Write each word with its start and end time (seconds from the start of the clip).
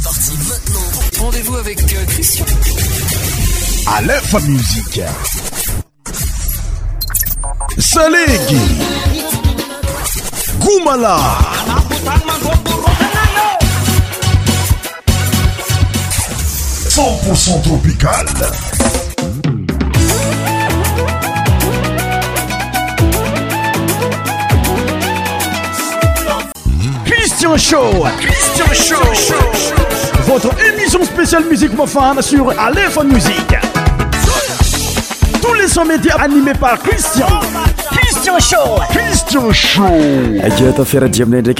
C'est 0.00 0.04
parti 0.04 0.32
maintenant. 0.48 1.24
Rendez-vous 1.24 1.56
avec 1.56 1.80
euh, 1.80 2.04
Christian. 2.06 2.44
À 3.92 4.00
l'info 4.02 4.38
musique. 4.40 5.00
Salegi. 7.78 8.60
Goumala. 10.60 11.18
Cent 17.34 17.60
tropical. 17.64 18.26
Christian 27.04 27.56
Show. 27.56 27.90
Christian 28.20 28.74
Show. 28.74 28.96
Christian 28.98 29.14
Show 29.54 29.77
votre 30.28 30.50
émission 30.66 31.02
spéciale 31.04 31.44
Musique 31.48 31.72
mofane 31.74 32.20
sur 32.20 32.50
Aléphone 32.60 33.12
Musique. 33.14 33.54
Tous 35.42 35.54
les 35.54 35.66
100 35.66 35.86
médias 35.86 36.16
animés 36.16 36.52
par 36.52 36.78
Christian. 36.80 37.26
cristian 38.28 39.46
htfraiaaia 39.52 40.74
her 40.76 41.50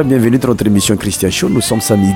aieurienvenunotrémission 0.00 0.98
cristi 0.98 1.26
nos 1.48 1.66
somme 1.68 1.80
sami 1.82 2.14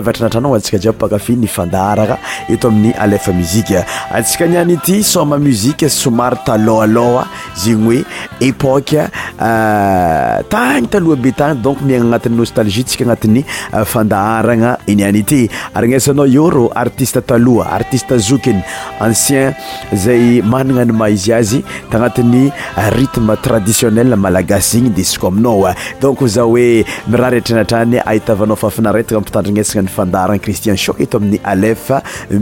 taoaetnoaaao 16.14 17.60
artiste 17.76 18.14
zokiny 18.18 18.62
ancien 19.00 19.54
zay 19.94 20.42
manana 20.42 20.84
ny 20.84 20.92
maizy 20.92 21.32
azy 21.34 21.55
tanatin'ny 21.90 22.50
ritme 22.92 23.36
traditionnel 23.40 24.16
malagasy 24.16 24.66
zegny 24.66 24.90
desiko 24.96 25.28
aminao 25.28 25.68
eh. 25.68 25.74
donk 26.00 26.20
za 26.28 26.42
hoe 26.48 26.84
mirahry 27.08 27.38
etra 27.40 27.56
anatrany 27.58 28.00
ahitavanao 28.04 28.56
fafinaretaa 28.56 29.20
pitandrinesana 29.20 29.82
nyfandaharana 29.86 30.40
cristien 30.44 30.76
shoketo 30.76 31.16
amin'ny 31.18 31.40
alef 31.52 31.86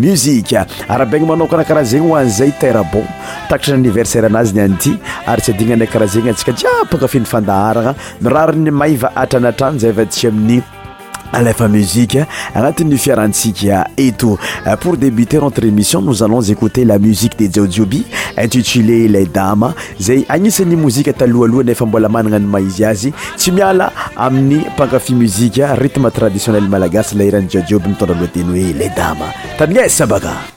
musike 0.04 0.58
arabegna 0.88 1.26
manokanakaraha 1.32 1.84
zegny 1.92 2.10
hoanzay 2.12 2.52
terrebon 2.60 3.06
takatra 3.48 3.76
nyanniversaire 3.76 4.26
anazy 4.26 4.54
ny 4.56 4.62
andi 4.68 4.94
ary 5.26 5.42
tsy 5.42 5.52
adina 5.54 5.74
anay 5.74 5.88
karaha 5.92 6.12
zegny 6.14 6.30
atsika 6.30 6.56
jiapaka 6.60 7.08
finy 7.14 7.26
fandaharana 7.34 7.94
miraryny 8.20 8.70
maiva 8.70 9.12
atranatranyzay 9.16 9.92
vasyi 9.92 10.30
alaefa 11.34 11.68
muzika 11.68 12.26
agnatin'ny 12.54 12.96
fiarantsika 12.96 13.88
eto 13.98 14.38
pour 14.80 14.96
débuter 14.96 15.38
notre 15.38 15.64
émission 15.66 16.00
nous 16.00 16.22
alonz 16.22 16.50
écouter 16.50 16.84
la 16.84 16.98
musique 16.98 17.38
de 17.38 17.46
jiojioby 17.50 18.04
intitulé 18.38 19.08
le 19.08 19.26
dame 19.26 19.74
zay 20.00 20.24
agnisan'ny 20.28 20.76
mozika 20.76 21.12
talohalohanyefa 21.12 21.86
mbola 21.86 22.08
magnagna 22.08 22.36
any 22.36 22.46
maizy 22.46 22.84
azy 22.84 23.12
tsy 23.36 23.52
miala 23.52 23.92
amin'ny 24.16 24.62
pankafy 24.76 25.14
muzika 25.14 25.74
rhytme 25.74 26.10
traditionnel 26.10 26.68
malagasy 26.68 27.16
lairany 27.18 27.48
jiojioby 27.50 27.88
mitondra 27.88 28.16
aloateny 28.16 28.50
hoe 28.62 28.72
le 28.78 28.88
dame 28.96 29.26
tanigna 29.58 29.88
sabaka 29.88 30.53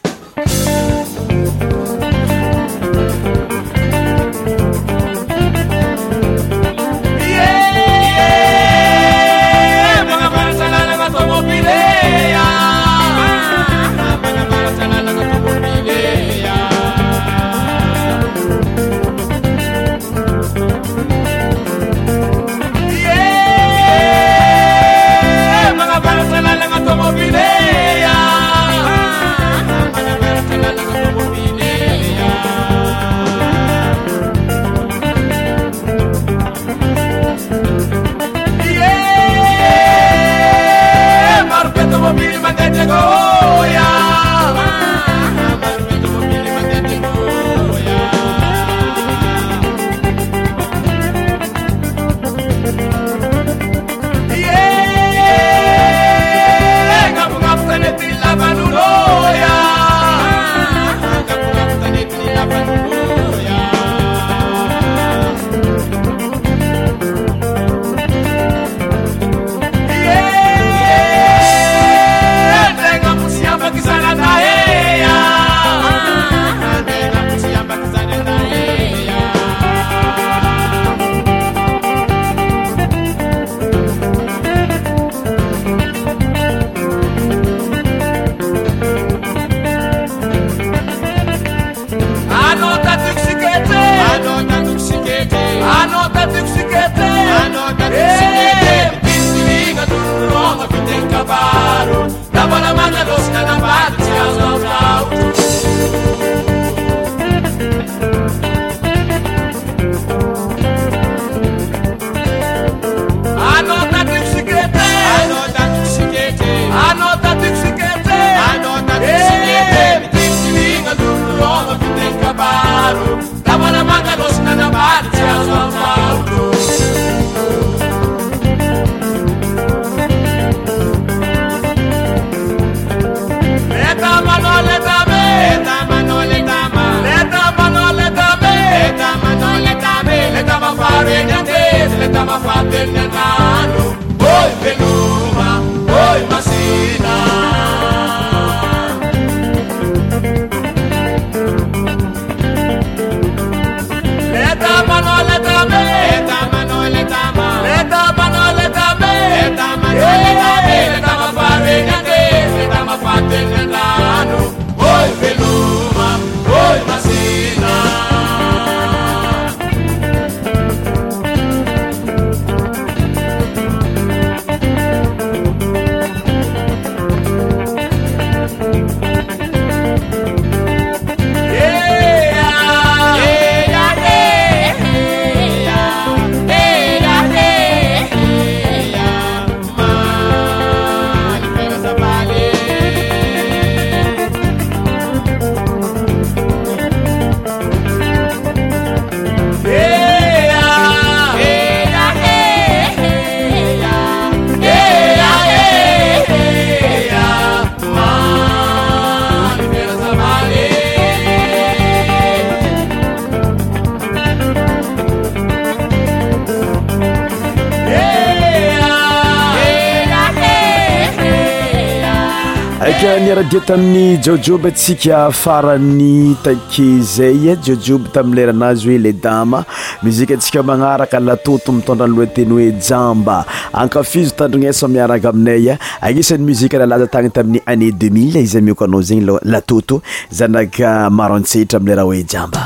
ny 223.78 224.18
jojioby 224.18 224.68
atsika 224.68 225.26
afarany 225.26 226.35
take 226.44 227.02
zaya 227.02 227.52
eh, 227.53 227.58
jiojioby 227.62 228.09
taminlerahanazy 228.09 228.88
hoe 228.90 228.97
le 228.97 229.12
dama 229.14 229.64
muzika 230.03 230.34
atsika 230.34 230.64
magnaraka 230.64 231.20
latoto 231.20 231.72
mitondranyloateny 231.72 232.50
hoe 232.52 232.72
jamba 232.72 233.46
ankafizo 233.74 234.32
tandrignesa 234.35 234.85
eh, 234.85 234.91
miaraka 234.91 235.29
aminaya 235.29 235.74
eh. 235.74 235.79
agnisan'ny 236.02 236.46
muzika 236.46 236.78
lalaza 236.78 237.08
tagny 237.08 237.29
tamin'ny 237.29 237.62
année 237.68 237.91
deuxmille 237.91 238.41
izy 238.44 238.58
amioko 238.58 238.84
anao 238.85 239.02
zegny 239.02 239.38
llatoto 239.44 240.02
zanaka 240.32 241.09
maro 241.09 241.35
antsehitra 241.35 241.78
amin'leraha 241.78 242.06
hoe 242.06 242.24
jiamba 242.24 242.66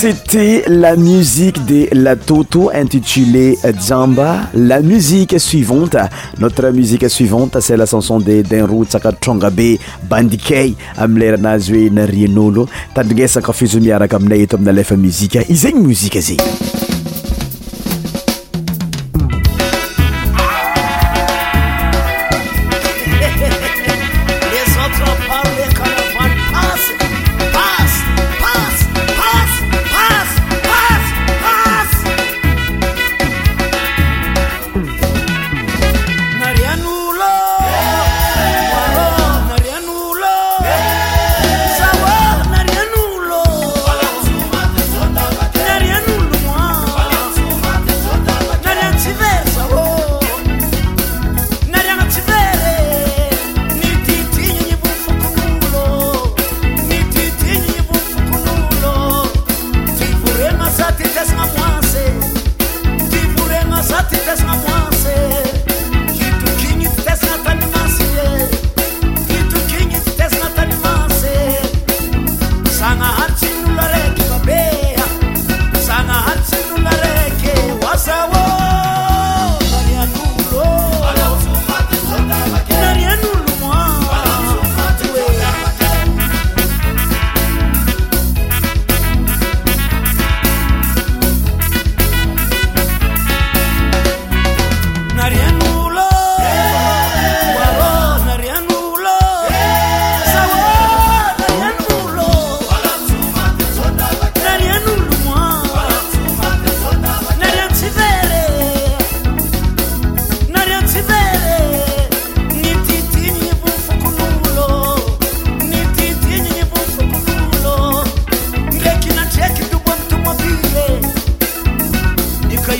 c'etet 0.00 0.64
la 0.66 0.96
musique 0.96 1.62
de 1.66 1.86
latoto 1.92 2.70
intitulé 2.72 3.58
jamba 3.86 4.48
la 4.54 4.80
musique 4.80 5.38
suivante 5.38 5.94
notre 6.38 6.70
musique 6.70 7.10
suivante 7.10 7.60
sala 7.60 7.84
canson 7.84 8.18
de 8.18 8.40
dinrou 8.40 8.86
tsakatronga 8.88 9.50
be 9.50 9.68
bandikay 10.08 10.72
amiy 10.96 11.26
leranazy 11.26 11.72
hoe 11.76 11.90
narian'olo 11.98 12.64
tandignaysakafizo 12.96 13.84
miaraka 13.84 14.16
aminay 14.22 14.46
eto 14.46 14.56
amina 14.56 14.72
lefa 14.72 14.96
muzika 14.96 15.44
izagny 15.52 15.84
muzika 15.84 16.20
zagny 16.30 16.88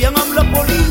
llaman 0.01 0.33
la 0.35 0.43
police. 0.51 0.90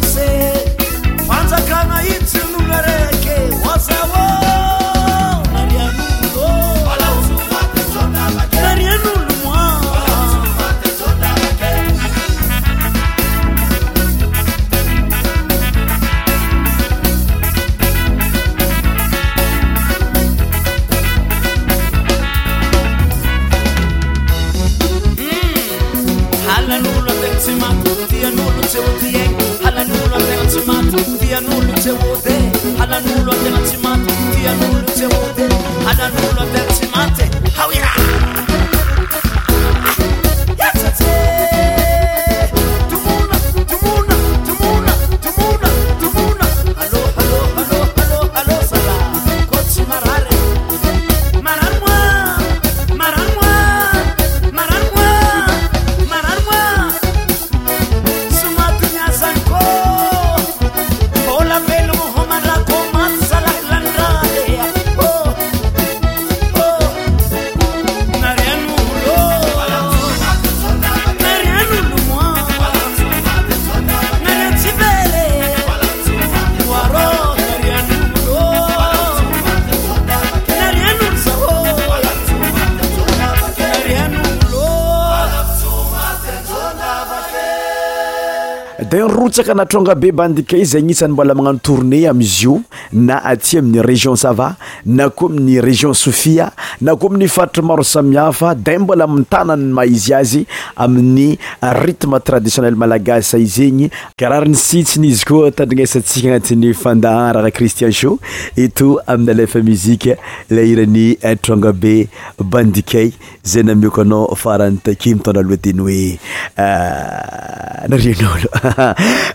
saka 89.40 89.52
anatronga 89.56 89.94
be 89.96 90.12
bandikai 90.12 90.64
zay 90.68 90.82
gnyisan'ny 90.84 91.12
mbola 91.16 91.32
magnano 91.34 91.56
tournée 91.58 92.04
amizy 92.06 92.44
io 92.44 92.60
na 92.92 93.16
atia 93.24 93.58
amin'ny 93.64 93.80
région 93.80 94.12
sava 94.16 94.56
na 94.84 95.08
koa 95.08 95.30
amin'ny 95.32 95.56
région 95.60 95.94
sofia 95.96 96.52
na 96.80 96.96
koa 96.96 97.10
amin'ny 97.12 97.28
faritry 97.28 97.60
maro 97.62 97.84
samihafa 97.84 98.54
day 98.56 98.78
mbola 98.80 99.04
amitanany 99.04 99.66
mahizy 99.76 100.14
azy 100.16 100.42
amin'ny 100.80 101.36
rytme 101.82 102.16
traditionnel 102.24 102.72
malagas 102.78 103.34
ai 103.36 103.44
zegny 103.46 103.90
karany 104.18 104.56
sitsin'izy 104.56 105.26
koa 105.28 105.52
tandinasatsika 105.52 106.32
anatin'ny 106.32 106.72
fandaharaka 106.80 107.52
cristian 107.58 107.92
sho 107.92 108.14
e 108.56 108.68
to 108.72 108.94
amin'ny 109.04 109.34
alafa 109.44 109.60
muzika 109.68 110.16
leirany 110.50 111.06
atronga 111.20 111.74
be 111.82 111.94
bandikey 112.40 113.12
zay 113.44 113.62
namioko 113.68 114.00
anao 114.06 114.32
faranytake 114.44 115.12
mitonda 115.20 115.42
loateny 115.44 115.84
hoe 115.84 116.16
ah, 116.64 117.84
narin'ôloh 117.92 118.56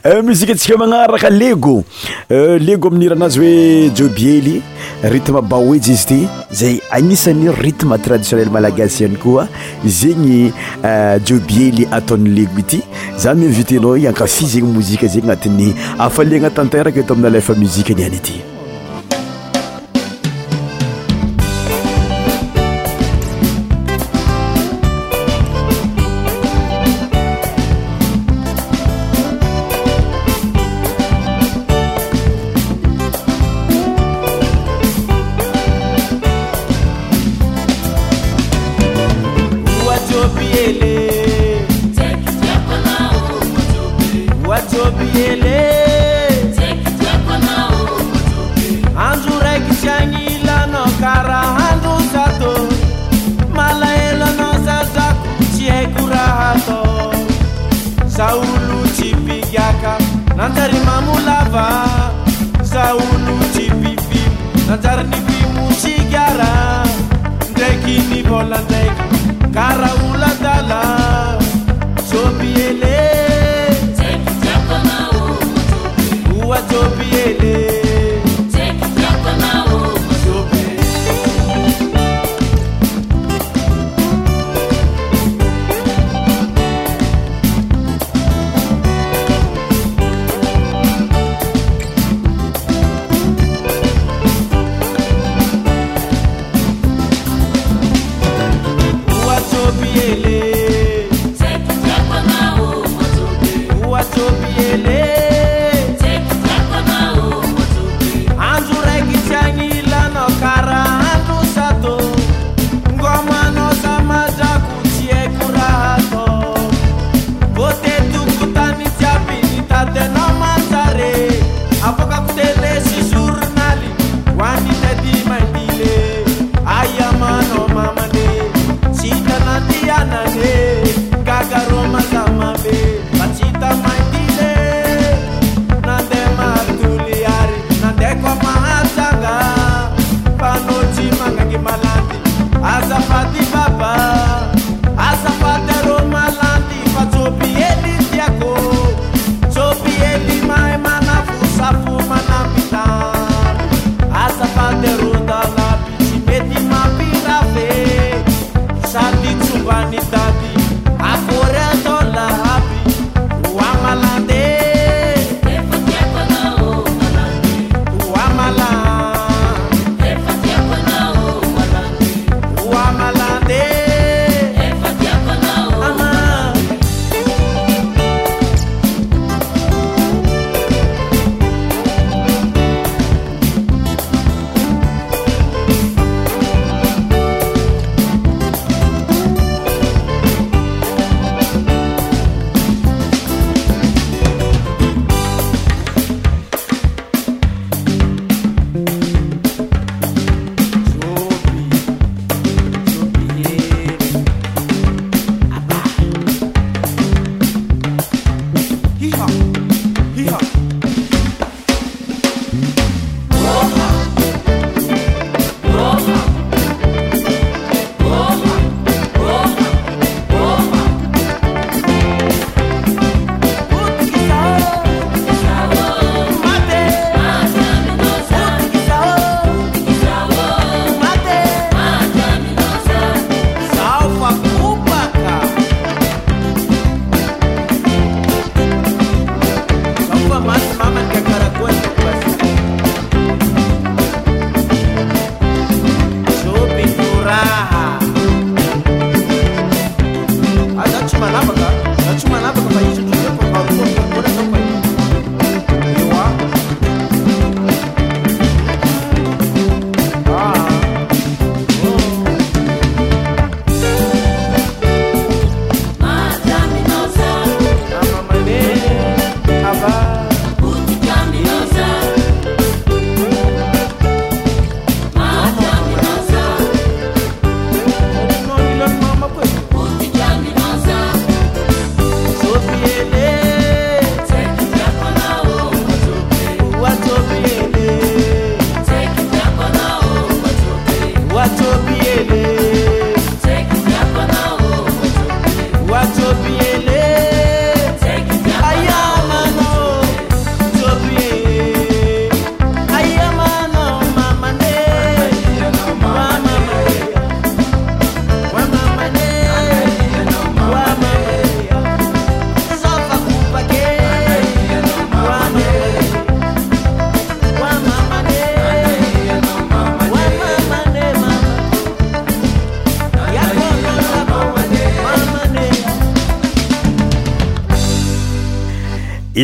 eh, 0.09 0.21
muziktsika 0.25 0.79
manarakalego 0.81 1.83
lego 2.57 2.89
eh, 2.89 2.89
amin'n 2.89 3.05
iranazy 3.05 3.39
oe 3.39 3.69
jobiely 3.95 4.61
rytme 5.03 5.41
baoejy 5.41 5.79
izy 5.93 5.93
ity 5.93 6.19
zay 6.53 6.79
agnisany 6.97 7.49
ritme 7.61 7.97
traditionnel 8.07 8.49
malagasy 8.53 9.03
ihany 9.03 9.17
koa 9.19 9.47
zegnya 9.85 10.51
euh, 10.83 11.17
jiobiely 11.25 11.87
ataon'n' 11.99 12.33
lego 12.37 12.59
ity 12.63 12.79
za 13.17 13.33
miinvitenao 13.37 13.95
ankafy 14.11 14.45
zegny 14.55 14.71
mozika 14.79 15.07
zegny 15.07 15.31
agnatin'ny 15.31 15.71
afaliagna 16.09 16.49
tanteraka 16.59 16.99
eto 17.03 17.13
amina 17.17 17.29
laefa 17.37 17.53
muzika 17.63 17.93
any 17.95 18.03
any 18.09 18.17
ity 18.23 18.43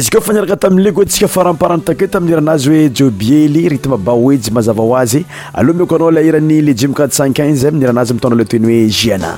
izy 0.02 0.10
koa 0.18 0.24
faniraka 0.26 0.56
tamin'le 0.58 0.92
ko 0.98 1.04
antsika 1.06 1.28
faramparan 1.30 1.84
takeo 1.86 2.08
tamin'nyiranazy 2.10 2.70
hoe 2.74 2.88
jobiely 2.98 3.62
ritme 3.76 3.98
baoejy 4.02 4.50
mazava 4.58 4.82
hoazy 4.90 5.22
aloha 5.54 5.78
miokoanao 5.78 6.12
la 6.18 6.26
airan'ny 6.26 6.58
lejuome 6.66 6.98
qatre 7.04 7.22
can 7.22 7.38
q5inz 7.54 7.70
mi'nirazy 7.78 8.14
mitana 8.18 8.36
le 8.42 8.46
toeny 8.50 8.66
hoe 8.72 8.82
jiana 8.98 9.36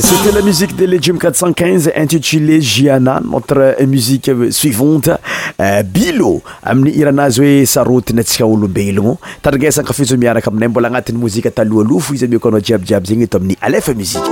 cete 0.00 0.30
la 0.32 0.42
musique 0.44 0.76
de 0.76 0.84
légume 0.84 1.16
4ce 1.18 1.52
15 1.52 1.92
intitulé 1.96 2.60
jiana 2.60 3.20
notre 3.24 3.82
musique 3.84 4.30
suivante 4.50 5.08
euh, 5.60 5.82
bilo 5.82 6.40
amin'ny 6.62 6.94
iranazy 7.00 7.40
hoe 7.42 7.66
saraotinyantsika 7.74 8.46
olombelogno 8.46 9.16
taringesankafi 9.42 10.04
za 10.12 10.16
miaraka 10.16 10.50
aminay 10.52 10.68
mbola 10.70 10.88
agnatin'ny 10.88 11.18
mozika 11.18 11.50
talohlofo 11.50 12.14
izy 12.14 12.24
ame 12.30 12.38
ko 12.38 12.48
anao 12.52 12.60
jiabyjiaby 12.60 13.06
zegny 13.12 13.22
eto 13.26 13.38
amin'ny 13.42 13.56
alefa 13.60 13.94
muziqe 13.94 14.30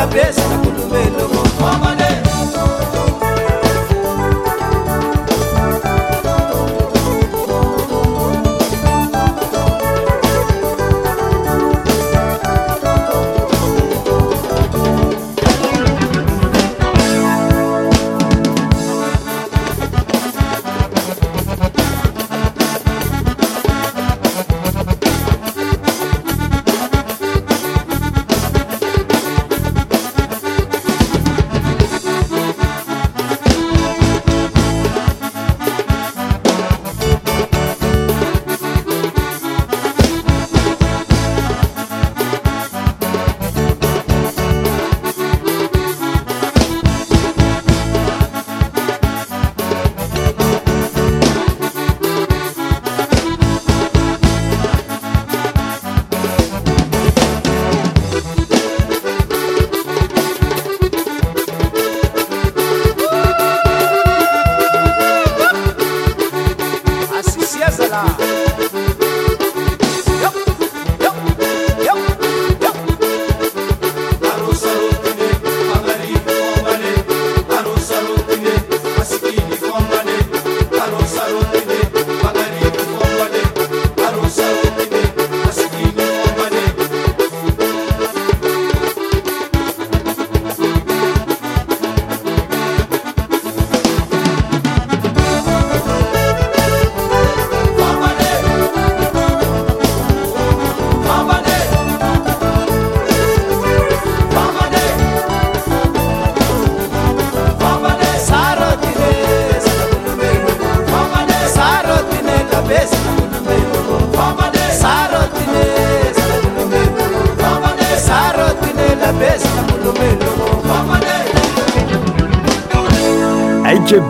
la 0.00 0.06
pièce, 0.06 0.36
la 0.48 0.56
boule, 0.56 0.72
mais 0.90 1.04
le 1.04 1.99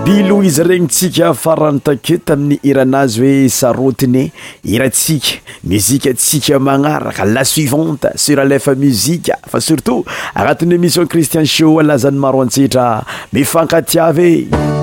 bilo 0.04 0.42
izy 0.42 0.62
regny 0.62 0.88
tsika 0.88 1.32
farano 1.32 1.80
ta 1.80 1.94
ket 1.96 2.28
amin'ny 2.30 2.58
iranazy 2.68 3.20
hoe 3.20 3.48
sarotine 3.48 4.26
iratsika 4.64 5.38
muzikatsika 5.62 6.58
magnaraka 6.60 7.24
la 7.24 7.44
suivante 7.44 8.10
sura 8.16 8.44
lfa 8.44 8.74
muzika 8.76 9.38
fa 9.48 9.60
surtout 9.60 10.04
agnatin'ny 10.34 10.74
émission 10.74 11.06
cristian 11.06 11.46
show 11.56 11.78
alazan'ny 11.80 12.20
maro 12.20 12.42
antsetra 12.44 12.90
mifankatiav 13.32 14.18
e 14.28 14.79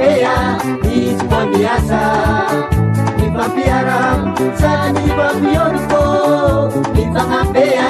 pea 0.00 0.56
ni 0.84 1.02
cuma 1.20 1.40
biasa 1.54 2.00
ni 3.18 3.26
papiaram 3.36 4.18
sani 4.60 5.06
papiorko 5.18 6.04
ni 6.94 7.04
tanga 7.14 7.40
biasa 7.52 7.88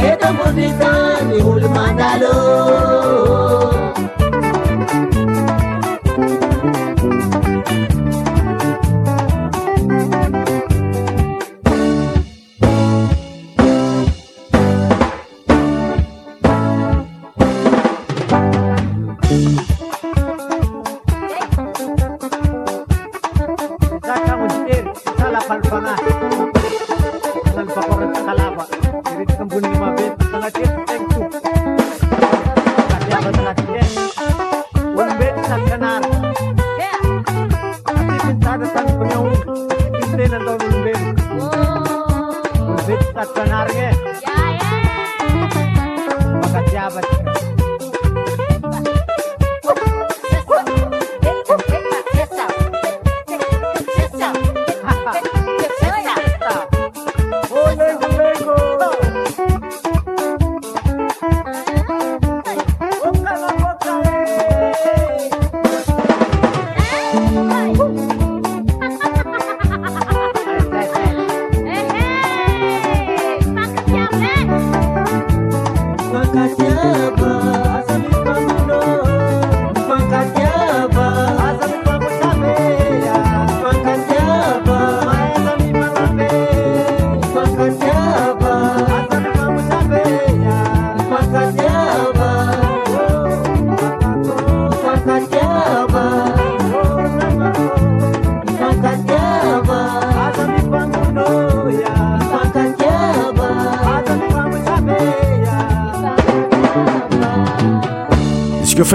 Saeta 0.00 0.32
Munditani 0.32 1.36
Ulmandalo 1.44 3.68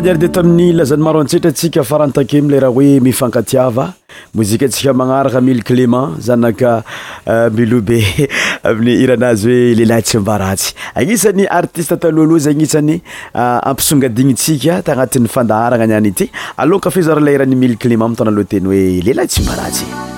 ar 0.10 0.20
de 0.22 0.28
tamin'ny 0.34 0.74
lazany 0.78 1.02
maro 1.06 1.22
antsetra 1.24 1.50
atsika 1.54 1.84
farantake 1.90 2.42
mile 2.46 2.60
raha 2.66 2.78
hoe 2.78 2.90
mifankatiava 3.08 3.86
mozikaatsika 4.40 4.94
magnaraka 5.02 5.42
mil 5.48 5.62
clément 5.70 6.20
zanaka 6.28 6.72
euh, 7.34 7.48
milobe 7.58 7.98
amin'y 8.72 8.96
iranazy 9.06 9.48
hoe 9.58 9.74
lehilahy 9.80 10.04
tsy 10.10 10.22
mbaratsy 10.26 10.74
anisan'ny 11.04 11.48
artiste 11.60 11.96
taloloha 12.06 12.40
zay 12.48 12.54
gnisany 12.60 12.96
euh, 12.96 13.60
ampisongadignitsika 13.74 14.82
tagnatin'ny 14.90 15.30
fandaharana 15.38 15.86
ani 15.88 15.98
any 16.02 16.12
ity 16.16 16.30
alonkafo 16.66 17.02
zaraha 17.10 17.26
le 17.30 17.38
irany 17.40 17.56
mile 17.64 17.78
clement 17.86 18.10
ami 18.14 18.22
tana 18.22 18.36
loa 18.40 18.52
teny 18.54 18.68
hoe 18.74 18.84
leilahy 19.10 19.28
tsy 19.34 19.48
mbaratsy 19.48 20.14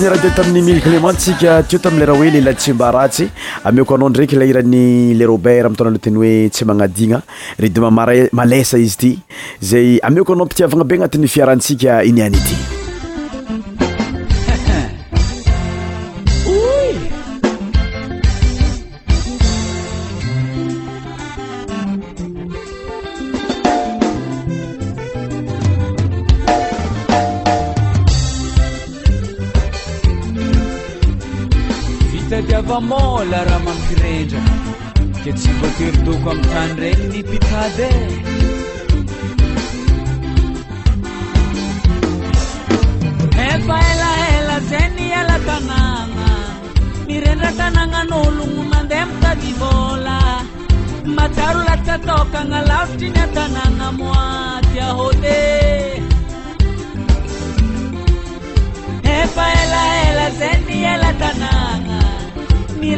ny 0.00 0.08
raha 0.08 0.22
de 0.22 0.28
tamin'ny 0.32 0.62
mille 0.64 0.80
clémente 0.80 1.18
tsika 1.20 1.60
teo 1.68 1.78
tamleraha 1.84 2.16
hoe 2.16 2.30
lela 2.32 2.54
tsy 2.54 2.72
mba 2.72 2.88
ratsy 2.96 3.26
ameoko 3.68 3.94
anao 3.96 4.08
ndraiky 4.08 4.36
lairany 4.42 5.12
le 5.18 5.28
robert 5.28 5.66
amiytana 5.66 5.92
leha 5.92 6.04
teny 6.08 6.16
hoe 6.22 6.48
tsy 6.48 6.64
magnadigna 6.70 7.20
redima 7.66 7.92
mara- 7.98 8.32
malesa 8.32 8.80
izy 8.86 8.94
ity 8.96 9.12
zay 9.60 10.00
ameoko 10.10 10.32
anao 10.32 10.46
mpitiavagna 10.48 10.88
be 10.88 10.94
agnatin'ny 11.00 11.28
fiarantsika 11.36 12.00
inyany 12.10 12.40
ity 12.42 12.69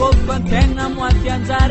aoataar 0.00 1.70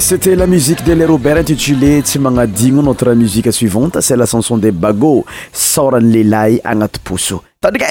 C'était 0.00 0.36
la 0.36 0.46
musique 0.46 0.84
de 0.84 1.04
Robert 1.04 1.38
intitulée 1.38 2.00
Tsimangadigo. 2.00 2.80
Notre 2.80 3.12
musique 3.14 3.52
suivante, 3.52 4.00
c'est 4.00 4.16
la 4.16 4.26
chanson 4.26 4.56
de 4.56 4.70
Bago, 4.70 5.26
Soran 5.52 5.98
Lelai 6.00 6.60
Angatpusu. 6.64 7.34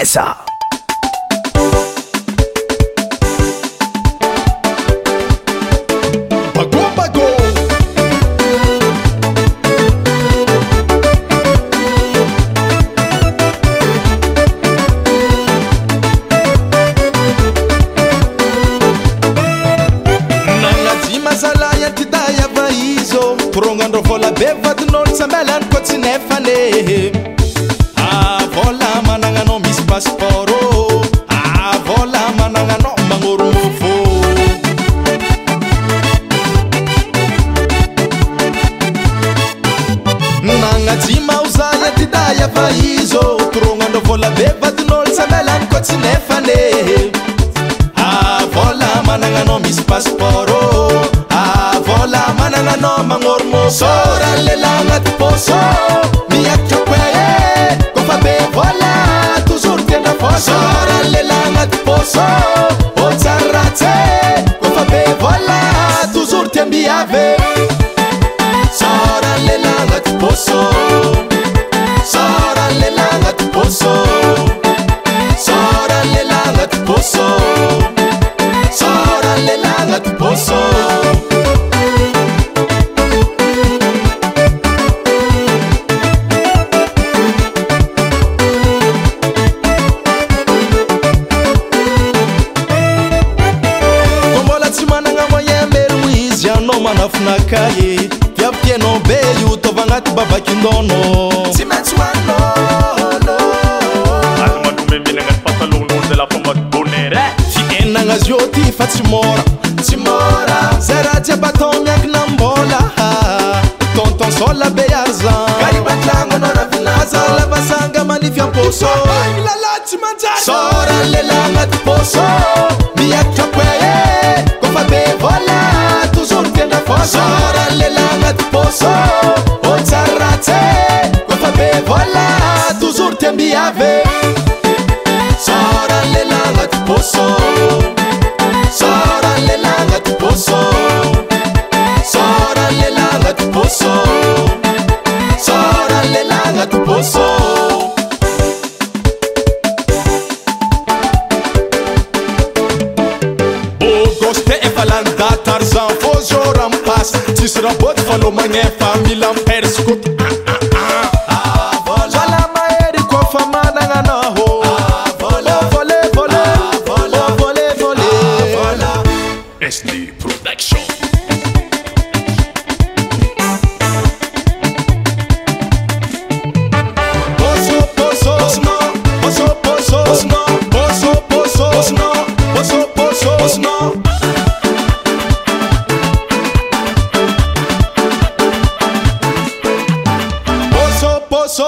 ça. 0.05 0.37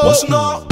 What's 0.06 0.24
no? 0.30 0.69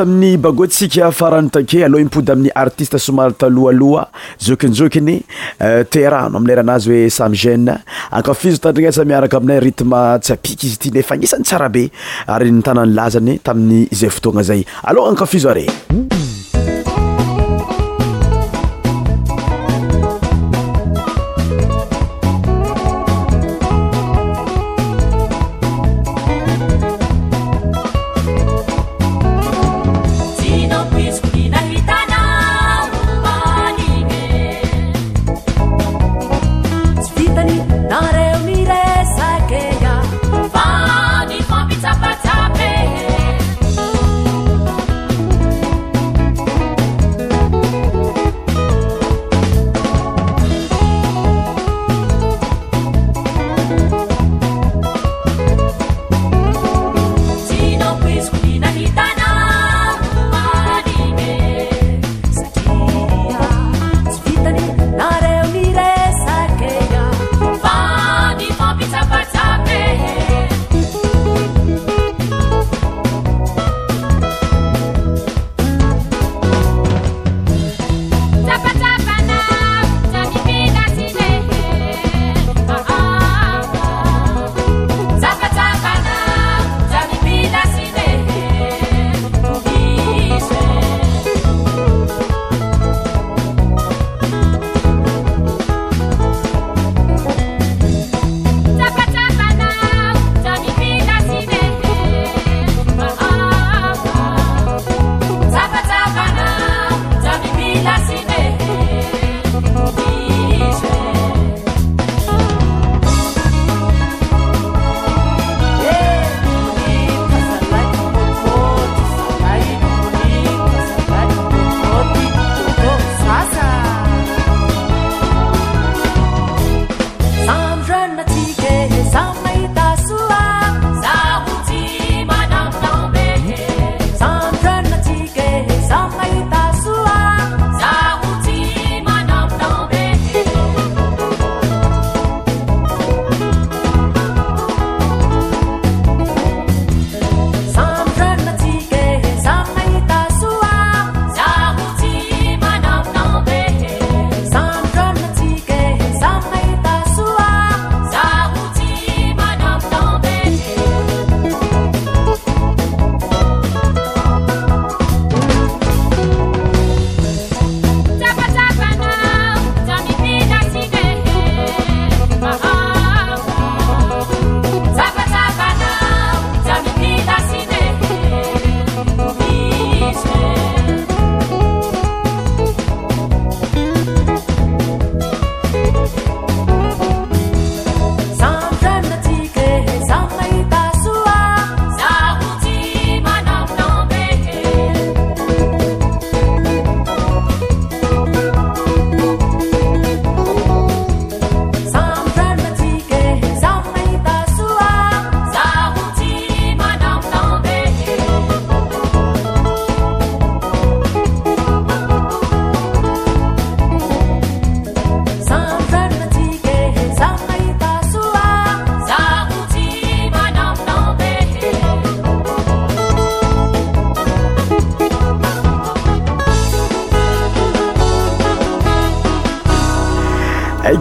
aminny 0.00 0.36
bagotsika 0.38 1.10
faran'ny 1.10 1.50
take 1.50 1.82
aloha 1.84 2.02
impody 2.02 2.32
amin'ny 2.32 2.52
artiste 2.54 2.98
somary 2.98 3.32
talohaloha 3.34 4.04
jokinjokiny 4.46 5.14
euh, 5.18 5.82
terano 5.90 6.38
amlerahanazy 6.38 6.90
hoe 6.92 7.10
samy 7.10 7.36
gene 7.42 7.74
ankafizo 8.10 8.62
tandrigna 8.66 8.92
sa 8.92 9.04
miaraka 9.04 9.38
aminay 9.40 9.60
ritme 9.66 9.96
tsyapiky 10.20 10.66
izy 10.66 10.78
ity 10.78 10.94
nefa 10.98 11.14
agnisany 11.16 11.42
tsara 11.44 11.68
be 11.68 11.84
ary 12.28 12.50
nytanany 12.52 12.94
lazany 12.94 13.38
taminy 13.42 13.88
zay 13.92 14.10
fotoagna 14.10 14.42
zay 14.50 14.64
aloha 14.84 15.10
ankafizo 15.12 15.50
are 15.50 15.66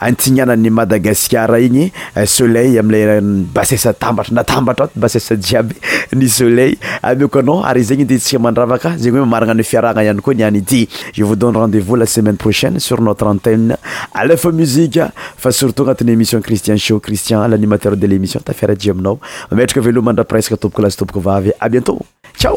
antignanany 0.00 0.70
madagascar 0.70 1.50
igny 1.60 1.90
eh, 2.16 2.26
soleil 2.26 2.78
amile 2.78 3.20
basesa 3.52 3.92
tambatra 3.92 4.34
natambatra 4.34 4.88
t 4.88 4.96
basesa 4.98 5.34
jiaby 5.36 5.74
ny 6.16 6.28
soleil 6.28 6.76
amio 7.02 7.28
koanao 7.28 7.64
ary 7.64 7.82
zegny 7.84 8.06
de 8.06 8.16
ntsika 8.16 8.38
mandravaka 8.38 8.96
zegny 8.96 9.18
hoe 9.18 9.24
mamaragna 9.26 9.54
ny 9.54 9.64
fiarahagna 9.64 10.04
ihany 10.06 10.20
koa 10.20 10.34
niany 10.34 10.62
ty 10.64 10.88
ie 11.16 11.22
vous 11.24 11.36
donne 11.36 11.56
rendezvous 11.56 11.96
la 11.96 12.06
semaine 12.06 12.36
prochaine 12.36 12.78
sur 12.78 13.00
notre 13.02 13.26
antenne 13.26 13.76
alefa 14.14 14.50
muziqe 14.52 15.10
fa 15.36 15.50
surtout 15.52 15.82
agnatin'ny 15.88 16.12
émission 16.12 16.40
christian 16.40 16.76
show 16.76 17.00
cristian 17.00 17.44
l'animateur 17.48 17.96
de 17.96 18.06
l'émission 18.06 18.40
tafiaraije 18.40 18.90
aminao 18.90 19.18
ametraka 19.50 19.80
veloha 19.86 20.04
mandra 20.08 20.24
presque 20.24 20.56
topoko 20.58 20.82
lasytopoko 20.82 21.20
vavy 21.20 21.52
a 21.60 21.68
bientôt 21.68 22.00
tciao 22.38 22.56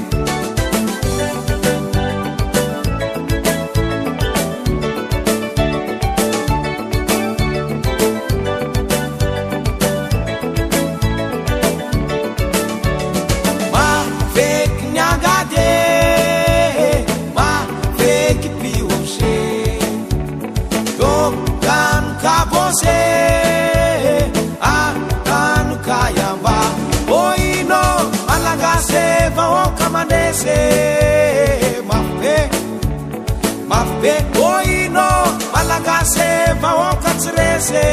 mafbe 33.70 34.14
oino 34.43 35.09
balagase 35.53 36.28
maokasrese 36.62 37.87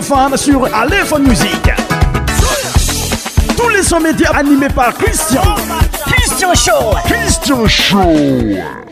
famm 0.00 0.36
sur 0.36 0.64
alehone 0.74 1.24
musiq 1.26 1.70
tous 3.60 3.68
les 3.68 3.82
son 3.82 4.00
média 4.00 4.30
animé 4.34 4.68
par 4.74 4.94
christian 4.94 5.42
cristian 6.06 6.52
how 6.52 6.94
christian 7.04 7.66
show 7.68 8.91